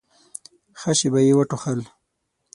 [0.79, 1.79] ښه شېبه يې وټوخل.